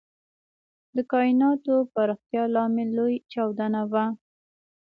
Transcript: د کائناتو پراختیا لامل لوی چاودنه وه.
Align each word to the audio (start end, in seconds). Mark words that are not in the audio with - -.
د 0.95 0.97
کائناتو 1.11 1.75
پراختیا 1.93 2.43
لامل 2.55 2.89
لوی 2.97 3.15
چاودنه 3.31 3.81
وه. 3.91 4.05